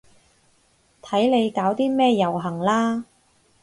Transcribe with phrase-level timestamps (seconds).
[1.03, 3.05] 睇你搞啲咩遊行啦